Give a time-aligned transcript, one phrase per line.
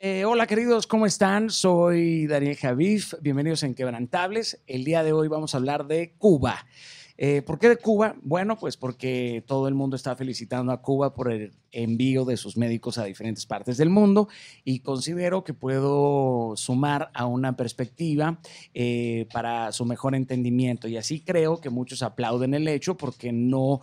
[0.00, 1.50] Eh, hola queridos, ¿cómo están?
[1.50, 4.62] Soy Daniel Javif, bienvenidos en Quebrantables.
[4.68, 6.68] El día de hoy vamos a hablar de Cuba.
[7.16, 8.14] Eh, ¿Por qué de Cuba?
[8.22, 12.56] Bueno, pues porque todo el mundo está felicitando a Cuba por el envío de sus
[12.56, 14.28] médicos a diferentes partes del mundo
[14.62, 18.38] y considero que puedo sumar a una perspectiva
[18.74, 20.86] eh, para su mejor entendimiento.
[20.86, 23.80] Y así creo que muchos aplauden el hecho porque no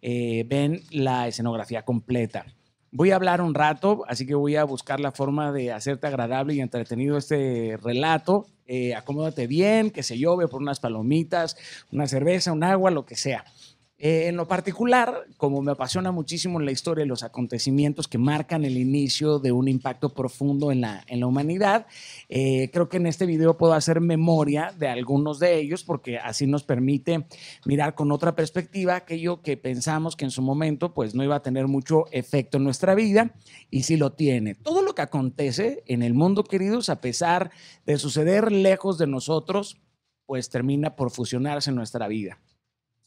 [0.00, 2.46] ven la escenografía completa.
[2.92, 6.54] Voy a hablar un rato, así que voy a buscar la forma de hacerte agradable
[6.54, 8.46] y entretenido este relato.
[8.66, 11.56] Eh, acomódate bien, que se llove por unas palomitas,
[11.92, 13.44] una cerveza, un agua, lo que sea.
[14.02, 18.64] Eh, en lo particular, como me apasiona muchísimo la historia y los acontecimientos que marcan
[18.64, 21.86] el inicio de un impacto profundo en la, en la humanidad,
[22.30, 26.46] eh, creo que en este video puedo hacer memoria de algunos de ellos porque así
[26.46, 27.26] nos permite
[27.66, 31.42] mirar con otra perspectiva aquello que pensamos que en su momento pues no iba a
[31.42, 33.34] tener mucho efecto en nuestra vida
[33.70, 34.54] y sí lo tiene.
[34.54, 37.50] Todo lo que acontece en el mundo, queridos, a pesar
[37.84, 39.76] de suceder lejos de nosotros,
[40.24, 42.38] pues termina por fusionarse en nuestra vida.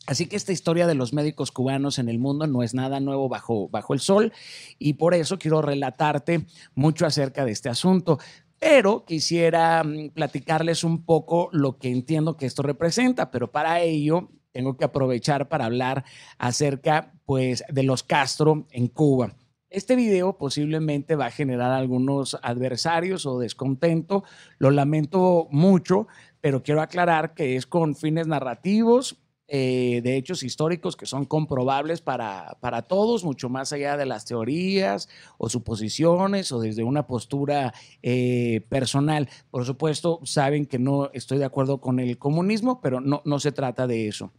[0.05, 3.29] Así que esta historia de los médicos cubanos en el mundo no es nada nuevo
[3.29, 4.33] bajo, bajo el sol
[4.77, 8.19] y por eso quiero relatarte mucho acerca de este asunto.
[8.59, 14.29] Pero quisiera mm, platicarles un poco lo que entiendo que esto representa, pero para ello
[14.51, 16.03] tengo que aprovechar para hablar
[16.37, 19.35] acerca pues, de los Castro en Cuba.
[19.69, 24.23] Este video posiblemente va a generar algunos adversarios o descontento,
[24.59, 26.07] lo lamento mucho,
[26.41, 32.01] pero quiero aclarar que es con fines narrativos eh, de hechos históricos que son comprobables
[32.01, 37.73] para, para todos, mucho más allá de las teorías o suposiciones o desde una postura
[38.01, 39.29] eh, personal.
[39.51, 43.51] Por supuesto, saben que no estoy de acuerdo con el comunismo, pero no, no se
[43.51, 44.31] trata de eso.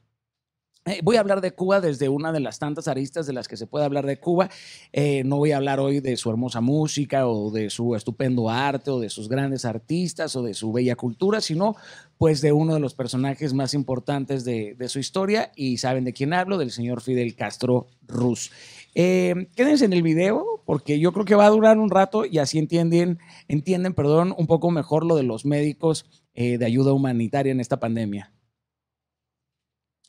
[0.87, 3.57] Eh, voy a hablar de Cuba desde una de las tantas aristas de las que
[3.57, 4.51] se puede hablar de Cuba.
[4.93, 8.91] Eh, no voy a hablar hoy de su hermosa música o de su estupendo arte
[8.91, 11.75] o de sus grandes artistas o de su bella cultura, sino
[12.19, 16.35] pues de uno de los personajes más importantes de, su historia y saben de quién
[16.35, 18.51] hablo, del señor Fidel Castro Ruz.
[18.95, 22.39] Eh, quédense en el video porque yo creo que va a durar un rato y
[22.39, 23.19] así entienden,
[23.49, 28.34] entienden perdón, un poco mejor lo de los médicos de ayuda humanitaria en esta pandemia.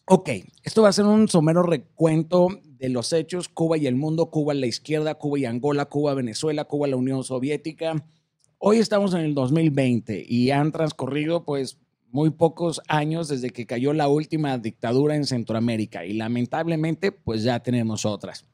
[0.07, 0.29] Ok,
[0.63, 4.53] esto va a ser un somero recuento de los hechos, Cuba y el mundo, Cuba
[4.53, 8.05] la izquierda, Cuba y Angola, Cuba, Venezuela, Cuba, la Unión Soviética.
[8.59, 11.79] Hoy estamos en el 2020 y han transcurrido pues
[12.11, 17.61] muy pocos años desde que cayó la última dictadura en Centroamérica y lamentablemente pues ya
[17.61, 18.45] tenemos otras.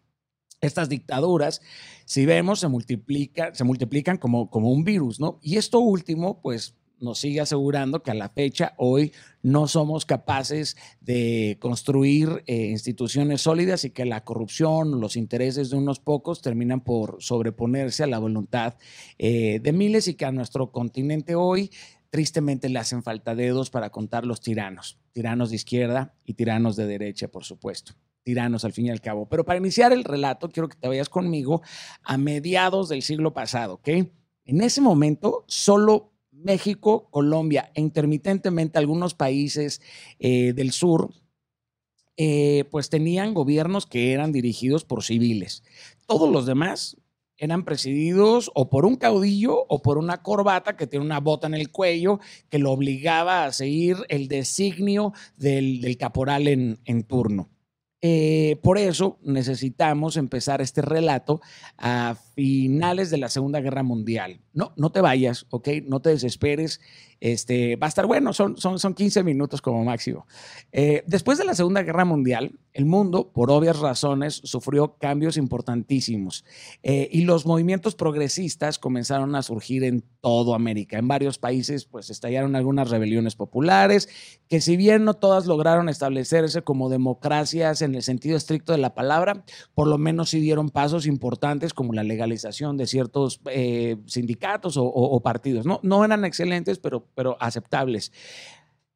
[0.61, 1.61] Estas dictaduras,
[2.05, 5.37] si vemos, se, multiplica, se multiplican como, como un virus, ¿no?
[5.41, 10.77] Y esto último pues nos sigue asegurando que a la fecha hoy no somos capaces
[10.99, 16.81] de construir eh, instituciones sólidas y que la corrupción, los intereses de unos pocos terminan
[16.81, 18.75] por sobreponerse a la voluntad
[19.17, 21.71] eh, de miles y que a nuestro continente hoy
[22.09, 26.85] tristemente le hacen falta dedos para contar los tiranos, tiranos de izquierda y tiranos de
[26.85, 29.27] derecha, por supuesto tiranos al fin y al cabo.
[29.27, 31.61] Pero para iniciar el relato, quiero que te vayas conmigo
[32.03, 33.87] a mediados del siglo pasado, ¿ok?
[34.45, 39.81] En ese momento, solo México, Colombia e intermitentemente algunos países
[40.19, 41.13] eh, del sur,
[42.17, 45.63] eh, pues tenían gobiernos que eran dirigidos por civiles.
[46.07, 46.97] Todos los demás
[47.41, 51.55] eran presididos o por un caudillo o por una corbata que tiene una bota en
[51.55, 52.19] el cuello
[52.49, 57.49] que lo obligaba a seguir el designio del, caporal en, turno.
[58.03, 61.39] Eh, por eso necesitamos empezar este relato
[61.77, 64.41] a finales de la Segunda Guerra Mundial.
[64.53, 65.67] No, no te vayas, ¿ok?
[65.85, 66.81] No te desesperes.
[67.19, 70.25] Este, va a estar bueno, son, son, son 15 minutos como máximo.
[70.71, 76.45] Eh, después de la Segunda Guerra Mundial, el mundo, por obvias razones, sufrió cambios importantísimos
[76.83, 80.97] eh, y los movimientos progresistas comenzaron a surgir en toda América.
[80.97, 84.09] En varios países, pues estallaron algunas rebeliones populares
[84.47, 88.93] que si bien no todas lograron establecerse como democracias en el sentido estricto de la
[88.93, 89.43] palabra,
[89.73, 95.19] por lo menos sí dieron pasos importantes como la legalización de ciertos eh, sindicatos o,
[95.21, 95.65] partidos.
[95.65, 98.11] No, no eran excelentes, pero, pero aceptables.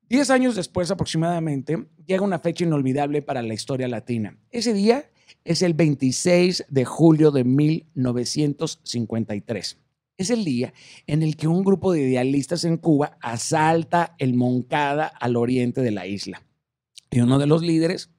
[0.08, 4.38] Diez años después aproximadamente llega una fecha inolvidable para la historia latina.
[4.52, 5.10] Ese día
[5.44, 9.80] es el 26 de julio de 1953.
[10.18, 10.76] Es el día
[11.08, 15.90] en el que un grupo de idealistas en Cuba asalta el Moncada al oriente de
[15.92, 16.44] la isla.
[17.10, 18.12] Y uno de los líderes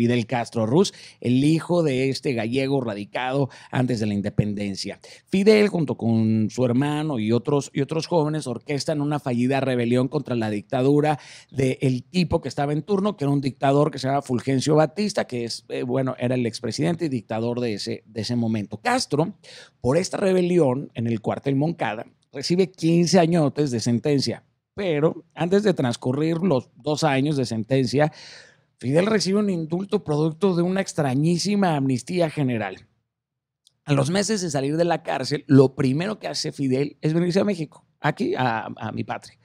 [0.00, 4.98] Fidel Castro Ruz, el hijo de este gallego radicado antes de la independencia.
[5.28, 10.34] Fidel, junto con su hermano y otros, y otros jóvenes, orquestan una fallida rebelión contra
[10.36, 11.18] la dictadura
[11.50, 15.26] del tipo que estaba en turno, que era un dictador que se llama Fulgencio Batista,
[15.26, 18.78] que es, eh, bueno, era el expresidente y dictador de ese, de ese momento.
[18.78, 19.34] Castro,
[19.82, 25.74] por esta rebelión en el cuartel Moncada, recibe 15 añotes de sentencia, pero antes de
[25.74, 28.10] transcurrir los dos años de sentencia,
[28.80, 32.88] Fidel recibe un indulto producto de una extrañísima amnistía general.
[33.84, 37.40] A los meses de salir de la cárcel, lo primero que hace Fidel es venirse
[37.40, 39.38] a México, aquí a, a mi patria.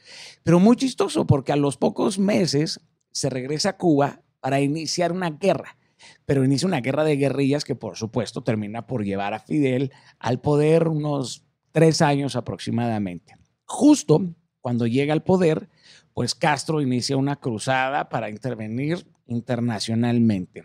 [0.43, 2.79] Pero muy chistoso porque a los pocos meses
[3.11, 5.77] se regresa a Cuba para iniciar una guerra
[6.25, 10.41] pero inicia una guerra de guerrillas que por supuesto termina por llevar a Fidel al
[10.41, 13.37] poder unos tres años aproximadamente.
[13.65, 14.21] Justo
[14.61, 15.69] cuando llega al poder,
[16.13, 20.63] pues Castro inicia una cruzada para intervenir internacionalmente.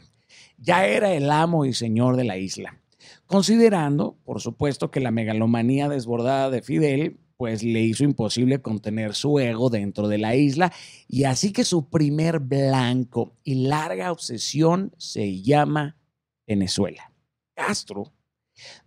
[0.59, 2.81] Ya era el amo y señor de la isla,
[3.27, 9.39] considerando, por supuesto, que la megalomanía desbordada de Fidel pues le hizo imposible contener su
[9.39, 10.71] ego dentro de la isla
[11.09, 15.97] y así que su primer blanco y larga obsesión se llama
[16.47, 17.11] Venezuela.
[17.55, 18.13] Castro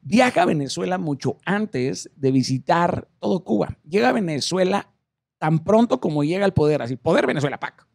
[0.04, 3.80] viaja a Venezuela mucho antes de visitar todo Cuba.
[3.90, 4.94] Llega a Venezuela
[5.40, 7.88] tan pronto como llega al poder, así, poder Venezuela, PAC.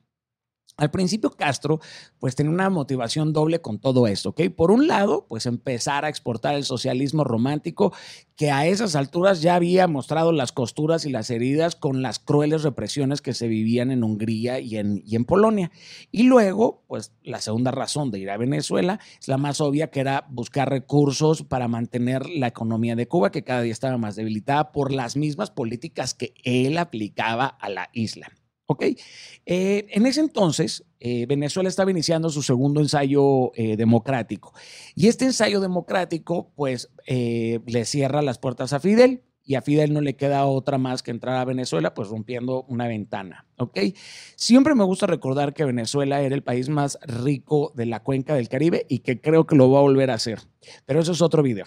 [0.78, 1.80] Al principio Castro
[2.20, 4.42] pues tenía una motivación doble con todo esto, ¿ok?
[4.56, 7.92] Por un lado, pues empezar a exportar el socialismo romántico
[8.36, 12.62] que a esas alturas ya había mostrado las costuras y las heridas con las crueles
[12.62, 15.72] represiones que se vivían en Hungría y en, y en Polonia.
[16.12, 19.98] Y luego, pues la segunda razón de ir a Venezuela es la más obvia, que
[19.98, 24.70] era buscar recursos para mantener la economía de Cuba, que cada día estaba más debilitada
[24.70, 28.30] por las mismas políticas que él aplicaba a la isla.
[28.70, 28.84] ¿Ok?
[29.46, 34.52] Eh, en ese entonces, eh, Venezuela estaba iniciando su segundo ensayo eh, democrático.
[34.94, 39.22] Y este ensayo democrático, pues, le cierra las puertas a Fidel.
[39.42, 42.86] Y a Fidel no le queda otra más que entrar a Venezuela, pues rompiendo una
[42.86, 43.46] ventana.
[43.56, 43.78] ¿Ok?
[44.36, 48.50] Siempre me gusta recordar que Venezuela era el país más rico de la cuenca del
[48.50, 50.40] Caribe y que creo que lo va a volver a hacer.
[50.84, 51.64] Pero eso es otro video.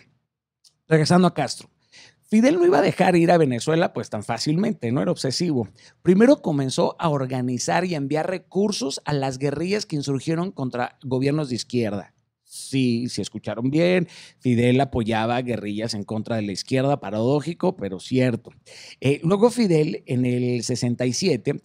[0.88, 1.68] Regresando a Castro.
[2.31, 5.68] Fidel no iba a dejar ir a Venezuela pues tan fácilmente, no era obsesivo.
[6.01, 11.56] Primero comenzó a organizar y enviar recursos a las guerrillas que insurgieron contra gobiernos de
[11.56, 12.13] izquierda.
[12.45, 14.07] Sí, si escucharon bien,
[14.39, 18.51] Fidel apoyaba guerrillas en contra de la izquierda, paradójico, pero cierto.
[19.01, 21.60] Eh, luego Fidel, en el 67,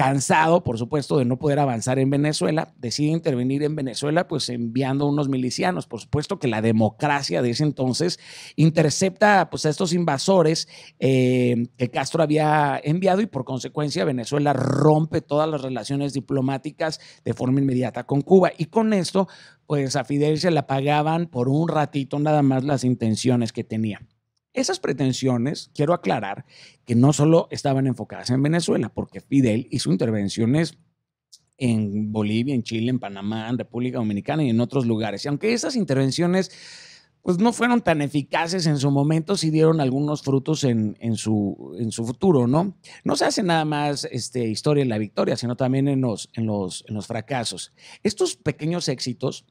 [0.00, 5.06] cansado, por supuesto, de no poder avanzar en Venezuela, decide intervenir en Venezuela, pues enviando
[5.06, 5.86] unos milicianos.
[5.86, 8.18] Por supuesto que la democracia de ese entonces
[8.56, 10.68] intercepta pues, a estos invasores
[11.00, 17.34] eh, que Castro había enviado y por consecuencia Venezuela rompe todas las relaciones diplomáticas de
[17.34, 18.52] forma inmediata con Cuba.
[18.56, 19.28] Y con esto,
[19.66, 24.00] pues a Fidel se le apagaban por un ratito nada más las intenciones que tenía.
[24.52, 26.44] Esas pretensiones, quiero aclarar,
[26.84, 30.78] que no solo estaban enfocadas en Venezuela, porque Fidel hizo intervenciones
[31.56, 35.24] en Bolivia, en Chile, en Panamá, en República Dominicana y en otros lugares.
[35.24, 36.50] Y aunque esas intervenciones
[37.22, 41.92] pues no fueron tan eficaces en su momento, sí dieron algunos frutos en, su, en
[41.92, 42.78] su futuro, ¿no?
[43.04, 46.46] No se hace nada más este, historia en la victoria, sino también en los, en,
[46.46, 47.72] los, en los fracasos.
[48.02, 49.44] Estos pequeños éxitos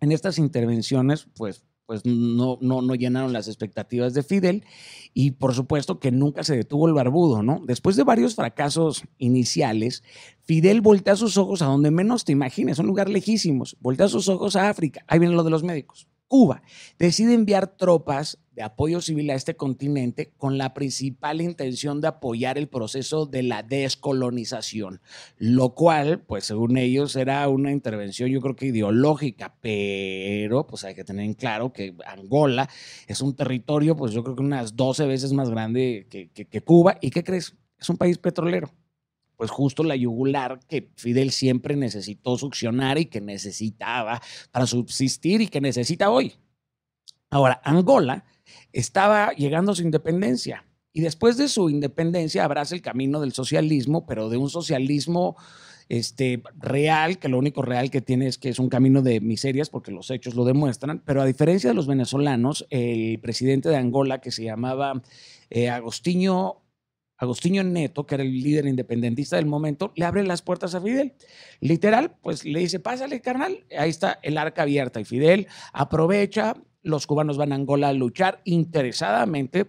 [0.00, 4.64] en estas intervenciones, pues pues no, no, no llenaron las expectativas de Fidel
[5.12, 7.60] y por supuesto que nunca se detuvo el barbudo, ¿no?
[7.64, 10.02] Después de varios fracasos iniciales,
[10.42, 14.56] Fidel voltea sus ojos a donde menos te imagines, un lugar lejísimos, voltea sus ojos
[14.56, 16.08] a África, ahí viene lo de los médicos.
[16.26, 16.62] Cuba
[16.98, 22.58] decide enviar tropas de apoyo civil a este continente con la principal intención de apoyar
[22.58, 25.00] el proceso de la descolonización,
[25.38, 30.94] lo cual, pues según ellos, era una intervención yo creo que ideológica, pero pues hay
[30.94, 32.68] que tener en claro que Angola
[33.06, 36.98] es un territorio, pues yo creo que unas 12 veces más grande que, que Cuba,
[37.00, 37.54] ¿y qué crees?
[37.78, 38.70] Es un país petrolero
[39.36, 45.48] pues justo la yugular que Fidel siempre necesitó succionar y que necesitaba para subsistir y
[45.48, 46.34] que necesita hoy.
[47.30, 48.24] Ahora, Angola
[48.72, 54.06] estaba llegando a su independencia y después de su independencia abraza el camino del socialismo,
[54.06, 55.36] pero de un socialismo
[55.88, 59.70] este, real, que lo único real que tiene es que es un camino de miserias,
[59.70, 64.20] porque los hechos lo demuestran, pero a diferencia de los venezolanos, el presidente de Angola,
[64.20, 65.02] que se llamaba
[65.50, 66.60] eh, Agostinho
[67.16, 71.14] Agostinho Neto, que era el líder independentista del momento, le abre las puertas a Fidel.
[71.60, 75.00] Literal, pues le dice, pásale, carnal, ahí está el arca abierta.
[75.00, 76.54] Y Fidel aprovecha,
[76.84, 79.66] los cubanos van a Angola a luchar interesadamente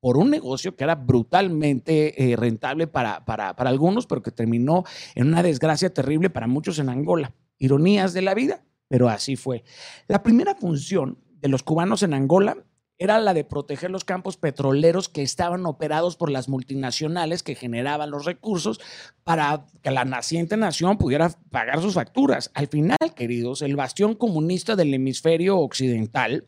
[0.00, 4.84] por un negocio que era brutalmente eh, rentable para, para, para algunos, pero que terminó
[5.14, 7.32] en una desgracia terrible para muchos en Angola.
[7.58, 8.62] Ironías de la vida.
[8.88, 9.64] pero así fue.
[10.06, 12.56] La primera función de los cubanos en Angola
[12.98, 18.10] era la de proteger los campos petroleros que estaban operados por las multinacionales que generaban
[18.10, 18.80] los recursos
[19.24, 22.50] para que la naciente nación pudiera pagar sus facturas.
[22.54, 26.46] Al final, queridos, el bastión comunista del hemisferio occidental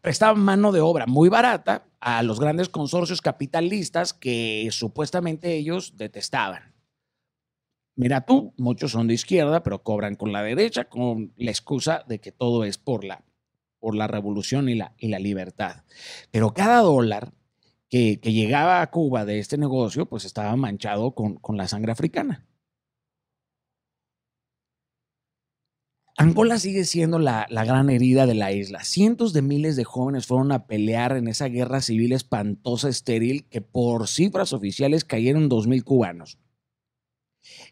[0.00, 6.74] prestaba mano de obra muy barata a los grandes consorcios capitalistas que supuestamente ellos detestaban.
[7.96, 12.18] Mira tú, muchos son de izquierda, pero cobran con la derecha con la excusa de
[12.20, 13.24] que todo es por la,
[13.78, 15.84] por la revolución y la, y la libertad.
[16.30, 17.32] Pero cada dólar
[17.88, 22.44] que, llegaba a Cuba de este negocio, pues estaba manchado con, con la sangre africana.
[26.16, 28.84] Angola sigue siendo la, la, gran herida de la isla.
[28.84, 33.60] Cientos de miles de jóvenes fueron a pelear en esa guerra civil espantosa, estéril, que
[33.60, 36.38] por cifras oficiales cayeron 2.000 cubanos.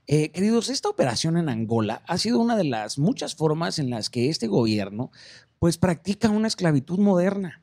[0.08, 4.10] Eh, queridos, esta operación en Angola ha sido una de las muchas formas en las
[4.10, 5.12] que este gobierno
[5.60, 7.61] pues practica una esclavitud moderna.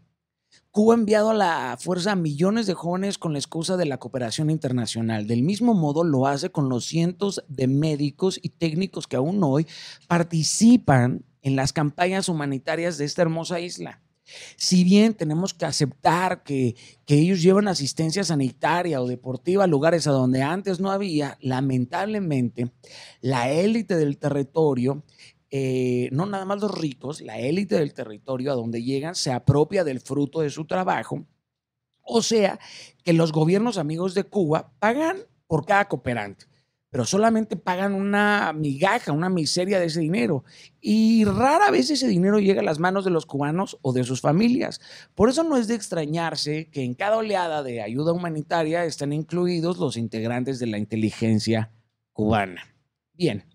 [0.72, 3.98] Cuba ha enviado a la fuerza a millones de jóvenes con la excusa de la
[3.98, 5.26] cooperación internacional.
[5.26, 9.66] Del mismo modo lo hace con los cientos de médicos y técnicos que aún hoy
[10.08, 14.04] participan en las campañas humanitarias de esta hermosa isla.
[14.58, 16.76] Si bien tenemos que aceptar que,
[17.08, 22.72] ellos llevan asistencia sanitaria o deportiva a lugares a donde antes no había, lamentablemente
[23.22, 25.04] la élite del territorio
[25.52, 29.84] eh, no nada más los ricos, la élite del territorio a donde llegan se apropia
[29.84, 31.26] del fruto de su trabajo.
[32.02, 32.60] O sea,
[33.04, 36.50] que los gobiernos amigos de Cuba pagan por cada cooperante
[36.90, 40.44] pero solamente pagan una migaja, una miseria de ese dinero.
[40.82, 44.22] Y rara vez ese dinero llega a las manos de los cubanos o de sus
[44.22, 44.82] familias.
[45.14, 49.78] Por eso no es de extrañarse que en cada oleada de ayuda humanitaria estén incluidos
[49.78, 51.72] los integrantes de la inteligencia
[52.12, 52.64] cubana.
[53.14, 53.46] Bien,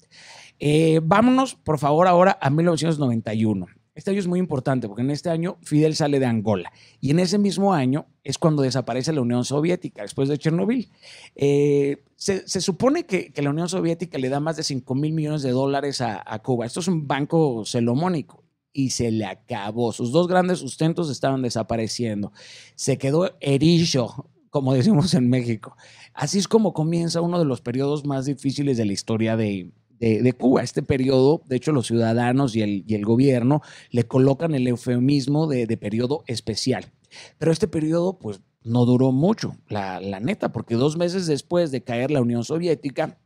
[0.66, 3.66] eh, vámonos por favor ahora a 1991.
[3.94, 7.18] Este año es muy importante porque en este año Fidel sale de Angola y en
[7.18, 10.90] ese mismo año es cuando desaparece la Unión Soviética después de Chernobyl.
[11.36, 15.50] Eh, se, supone que, la Unión Soviética le da más de 5 mil millones de
[15.50, 16.64] dólares a, Cuba.
[16.64, 18.42] Esto es un banco celomónico
[18.72, 19.92] y se le acabó.
[19.92, 22.32] Sus dos grandes sustentos estaban desapareciendo.
[22.74, 25.76] Se quedó erizo, como decimos en México.
[26.14, 30.32] Así es como comienza uno de los periodos más difíciles de la historia de, de,
[30.32, 30.62] Cuba.
[30.62, 35.46] Este periodo, de hecho, los ciudadanos y el, y el gobierno le colocan el eufemismo
[35.46, 36.92] de, de, periodo especial.
[37.38, 41.82] Pero este periodo, pues, no duró mucho, la, la neta, porque dos meses después de
[41.82, 43.18] caer la Unión Soviética,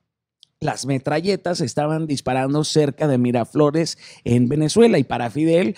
[0.61, 5.77] las metralletas estaban disparando cerca de Miraflores en Venezuela y para Fidel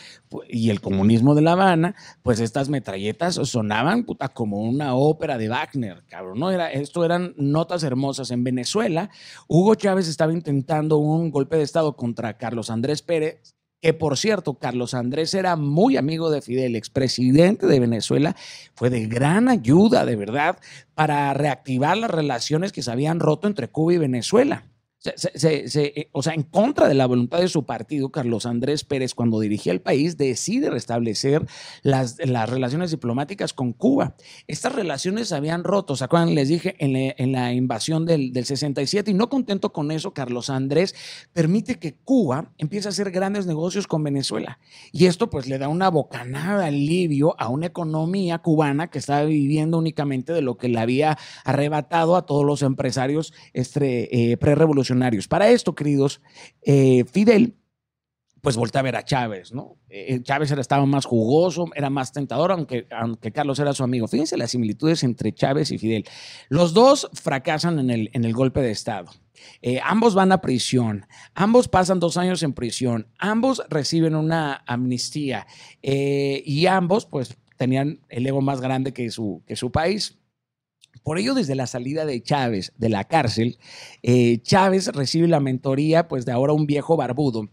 [0.48, 5.48] y el comunismo de La Habana, pues estas metralletas sonaban puta, como una ópera de
[5.48, 6.50] Wagner, cabrón, ¿no?
[6.50, 8.30] Era, esto eran notas hermosas.
[8.30, 9.10] En Venezuela,
[9.48, 14.54] Hugo Chávez estaba intentando un golpe de Estado contra Carlos Andrés Pérez que por cierto,
[14.54, 18.36] Carlos Andrés era muy amigo de Fidel, expresidente de Venezuela,
[18.74, 20.58] fue de gran ayuda, de verdad,
[20.94, 24.64] para reactivar las relaciones que se habían roto entre Cuba y Venezuela.
[25.02, 29.40] Eh, o sea, en contra de la voluntad de su partido, Carlos Andrés Pérez, cuando
[29.40, 31.46] dirigía el país, decide restablecer
[31.82, 34.14] las, las relaciones diplomáticas con Cuba.
[34.46, 36.34] Estas relaciones se habían roto, ¿se acuerdan?
[36.34, 40.94] Les dije en, la invasión del, del, 67 y no contento con eso, Carlos Andrés
[41.32, 44.58] permite que Cuba empiece a hacer grandes negocios con Venezuela.
[44.92, 49.78] Y esto pues le da una bocanada alivio a una economía cubana que estaba viviendo
[49.78, 54.89] únicamente de lo que le había arrebatado a todos los empresarios este, eh, prerevolucionarios
[55.28, 56.20] para esto, queridos,
[56.62, 57.56] eh, Fidel
[58.40, 59.76] pues voltea a ver a Chávez, ¿no?
[59.90, 62.86] Eh, Chávez era, estaba más jugoso, era más tentador, aunque,
[63.34, 64.08] Carlos era su amigo.
[64.08, 66.06] Fíjense las similitudes entre Chávez y Fidel.
[66.48, 69.10] Los dos fracasan en el, golpe de Estado.
[69.60, 75.46] Eh, ambos van a prisión, ambos pasan dos años en prisión, ambos reciben una amnistía
[75.82, 80.19] y ambos pues tenían el ego más grande que su país.
[81.02, 83.58] Por ello, desde la salida de Chávez de la cárcel,
[84.02, 87.48] eh, Chávez recibe la mentoría pues, de ahora un viejo barbudo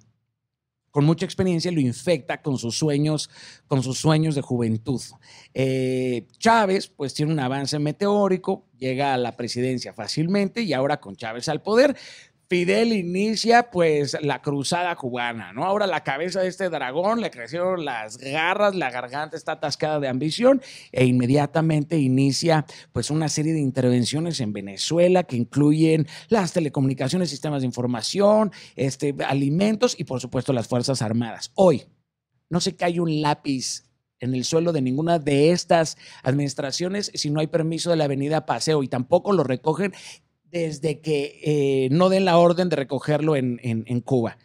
[0.97, 3.29] con mucha experiencia lo infecta con sus sueños,
[3.67, 4.99] con sus sueños de juventud.
[5.53, 11.15] Eh, Chávez, pues tiene un avance meteórico, llega a la presidencia fácilmente y ahora con
[11.15, 11.95] Chávez al poder,
[12.49, 15.65] Fidel inicia pues la cruzada cubana, ¿no?
[15.65, 20.07] Ahora la cabeza de este dragón le crecieron las garras, la garganta está atascada de
[20.07, 20.61] ambición
[20.93, 27.63] e inmediatamente inicia pues una serie de intervenciones en Venezuela que incluyen las telecomunicaciones, sistemas
[27.63, 31.51] de información, este, alimentos y por supuesto las Fuerzas Armadas.
[31.55, 31.83] Hoy
[32.49, 33.83] no se cae un lápiz
[34.19, 38.45] en el suelo de ninguna de estas administraciones si no hay permiso de la avenida
[38.45, 39.93] Paseo y tampoco lo recogen
[40.51, 44.37] desde que eh, no den la orden de recogerlo en, Cuba.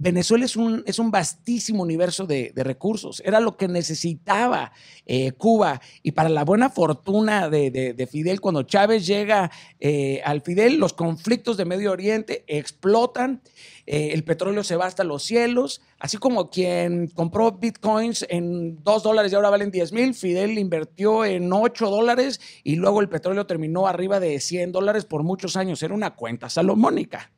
[0.00, 3.20] Venezuela es un, es un vastísimo universo de, recursos.
[3.22, 4.72] Era lo que necesitaba
[5.04, 5.82] eh, Cuba.
[6.02, 11.58] Y para la buena fortuna de, Fidel, cuando Chávez llega eh, al Fidel, los conflictos
[11.58, 13.42] de Medio Oriente explotan,
[13.84, 19.02] eh, el petróleo se va hasta los cielos, así como quien compró bitcoins en 2
[19.02, 23.46] dólares y ahora valen 10 mil, Fidel invirtió en 8 dólares y luego el petróleo
[23.46, 25.82] terminó arriba de 100 dólares por muchos años.
[25.82, 27.30] Era una cuenta salomónica.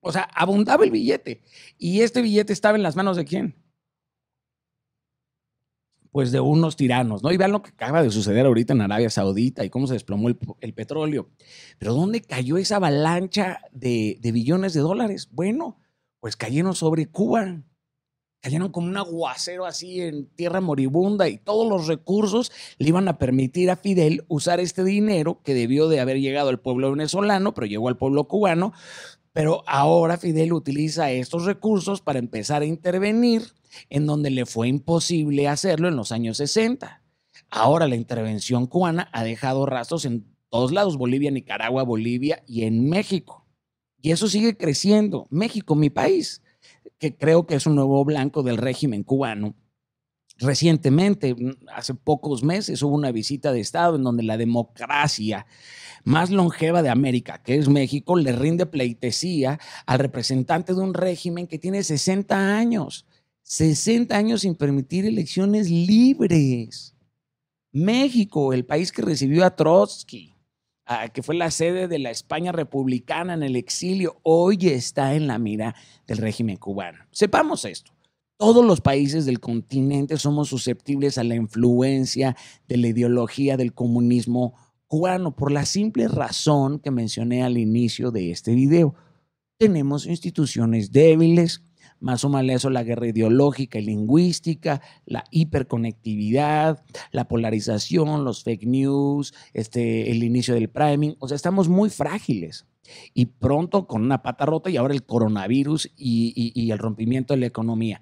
[0.00, 1.42] O sea, abundaba el billete.
[1.78, 3.54] ¿Y este billete estaba en las manos de quién?
[6.10, 7.30] Pues de unos tiranos, ¿no?
[7.30, 10.28] Y vean lo que acaba de suceder ahorita en Arabia Saudita y cómo se desplomó
[10.28, 11.30] el, petróleo.
[11.78, 15.28] Pero ¿dónde cayó esa avalancha de, de billones de dólares?
[15.30, 15.78] Bueno,
[16.18, 17.62] pues cayeron sobre Cuba
[18.40, 23.18] cayeron como un aguacero así en tierra moribunda y todos los recursos le iban a
[23.18, 27.66] permitir a Fidel usar este dinero que debió de haber llegado al pueblo venezolano, pero
[27.66, 28.72] llegó al pueblo cubano,
[29.32, 33.42] pero ahora Fidel utiliza estos recursos para empezar a intervenir
[33.88, 37.02] en donde le fue imposible hacerlo en los años 60.
[37.50, 42.88] Ahora la intervención cubana ha dejado rastros en todos lados, Bolivia, Nicaragua, Bolivia y en
[42.88, 43.46] México.
[44.02, 45.26] Y eso sigue creciendo.
[45.30, 46.42] México, mi país,
[46.98, 49.54] que creo que es un nuevo blanco del régimen cubano.
[50.40, 51.36] Recientemente,
[51.74, 55.46] hace pocos meses, hubo una visita de Estado en donde la democracia
[56.02, 61.46] más longeva de América, que es México, le rinde pleitesía al representante de un régimen
[61.46, 63.06] que tiene 60 años,
[63.42, 66.94] 60 años sin permitir elecciones libres.
[67.70, 70.34] México, el país que recibió a Trotsky,
[71.12, 75.38] que fue la sede de la España republicana en el exilio, hoy está en la
[75.38, 77.04] mira del régimen cubano.
[77.10, 77.92] Sepamos esto.
[78.40, 84.54] Todos los países del continente somos susceptibles a la influencia de la ideología del comunismo
[84.86, 88.94] cubano por la simple razón que mencioné al inicio de este video.
[89.58, 91.62] Tenemos instituciones débiles,
[91.98, 96.82] más o menos la guerra ideológica y lingüística, la hiperconectividad,
[97.12, 101.14] la polarización, los fake news, este, el inicio del priming.
[101.18, 102.64] O sea, estamos muy frágiles.
[103.12, 107.46] Y pronto con una pata rota y ahora el coronavirus y el rompimiento de la
[107.46, 108.00] economía.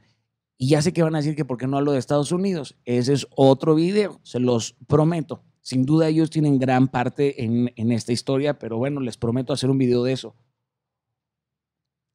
[0.61, 2.77] Y ya sé que van a decir que por qué no hablo de Estados Unidos.
[2.85, 5.45] Ese es otro video, se los prometo.
[5.61, 9.79] Sin duda ellos tienen gran parte en, esta historia, pero bueno, les prometo hacer un
[9.79, 10.35] video de eso.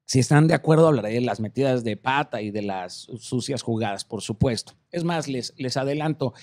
[0.05, 4.03] Si están de acuerdo, hablaré de las metidas de pata y de las sucias jugadas,
[4.03, 4.73] por supuesto.
[4.91, 6.33] Es más, les, les adelanto.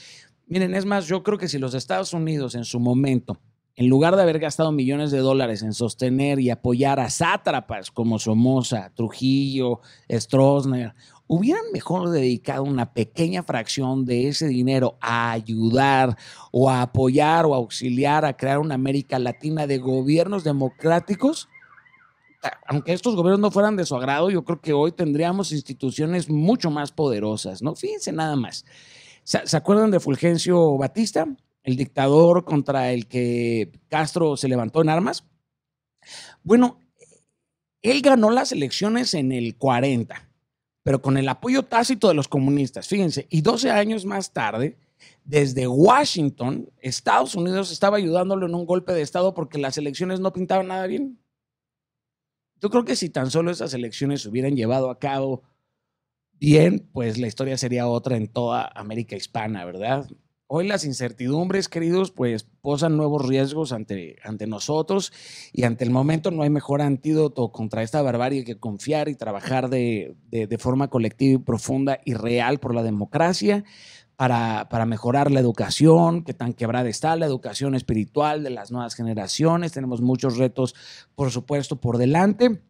[0.47, 3.39] Miren, es más, yo creo que si los Estados Unidos en su momento,
[3.77, 8.19] en lugar de haber gastado millones de dólares en sostener y apoyar a sátrapas como
[8.19, 9.81] Somoza, Trujillo,
[10.11, 10.95] Stroessner
[11.33, 16.17] hubieran mejor dedicado una pequeña fracción de ese dinero a ayudar
[16.51, 21.49] o a apoyar o auxiliar a crear una América Latina de gobiernos democráticos,
[22.67, 26.69] aunque estos gobiernos no fueran de su agrado, yo creo que hoy tendríamos instituciones mucho
[26.69, 27.77] más poderosas, ¿no?
[27.77, 28.65] Fíjense nada más.
[29.23, 31.29] ¿Se acuerdan de Fulgencio Batista,
[31.63, 35.25] el dictador contra el que Castro se levantó en armas?
[36.43, 36.81] Bueno,
[37.83, 40.31] él ganó las elecciones en el 40
[40.83, 42.89] pero con el apoyo tácito de los comunistas.
[42.89, 44.79] Fíjense, y 12 años más tarde,
[45.25, 50.33] desde Washington, Estados Unidos estaba ayudándolo en un golpe de Estado porque las elecciones no
[50.33, 51.19] pintaban nada bien.
[52.61, 55.43] Yo creo que si tan solo esas elecciones se hubieran llevado a cabo
[56.33, 60.11] bien, pues la historia sería otra en toda América hispana, ¿verdad?
[60.53, 65.13] Hoy las incertidumbres, queridos, pues posan nuevos riesgos ante, ante nosotros
[65.53, 69.71] y ante el momento no hay mejor antídoto contra esta barbarie que confiar y trabajar
[69.71, 70.17] de,
[70.59, 73.63] forma colectiva y profunda y real por la democracia
[74.17, 78.97] para, para, mejorar la educación, que tan quebrada está la educación espiritual de las nuevas
[78.97, 79.71] generaciones.
[79.71, 80.75] Tenemos muchos retos,
[81.15, 82.61] por supuesto, por delante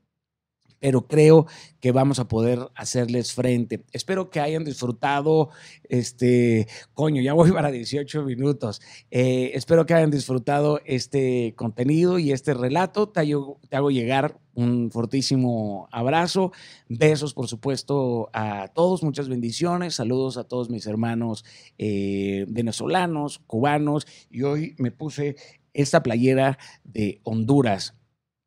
[0.81, 1.47] pero creo
[1.79, 3.85] que vamos a poder hacerles frente.
[3.93, 5.51] Espero que hayan disfrutado,
[5.89, 8.81] este, coño, ya voy para 18 minutos.
[9.11, 13.09] Eh, espero que hayan disfrutado este contenido y este relato.
[13.09, 16.53] Te hago, llegar un fortísimo abrazo,
[16.89, 21.45] besos por supuesto a todos, muchas bendiciones, saludos a todos mis hermanos
[21.79, 25.37] eh, venezolanos, cubanos y hoy me puse
[25.73, 27.95] esta playera de Honduras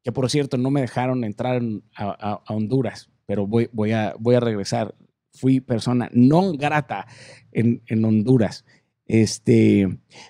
[0.04, 1.62] que por cierto no me dejaron entrar
[1.96, 4.96] a, Honduras, pero voy, voy, a, voy a regresar.
[5.36, 7.08] Fui persona no grata
[7.52, 8.66] en, en Honduras,
[9.08, 9.88] este,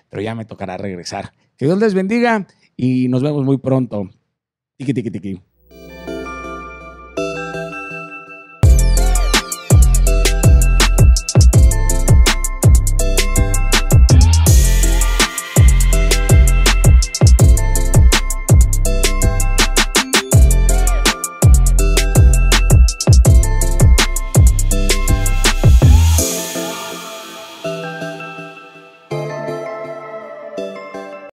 [0.08, 1.32] pero ya me tocará regresar.
[1.56, 4.08] Que Dios les bendiga y nos vemos muy pronto.
[4.76, 5.40] Tiki, tiki, tiki.